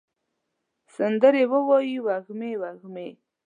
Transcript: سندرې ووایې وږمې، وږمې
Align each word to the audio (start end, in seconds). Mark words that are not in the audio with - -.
سندرې 0.95 1.43
ووایې 1.51 1.99
وږمې، 2.05 2.51
وږمې 2.61 3.09